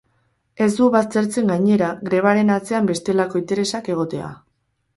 [0.67, 4.35] Ez du baztertzen, gainera, grebaren atzean bestelako interesak egotea.